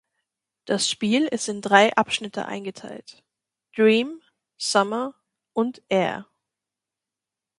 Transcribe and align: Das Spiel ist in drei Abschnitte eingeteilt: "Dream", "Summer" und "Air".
Das 0.65 0.89
Spiel 0.89 1.27
ist 1.27 1.47
in 1.47 1.61
drei 1.61 1.95
Abschnitte 1.95 2.47
eingeteilt: 2.47 3.23
"Dream", 3.75 4.19
"Summer" 4.57 5.13
und 5.53 5.83
"Air". 5.89 6.25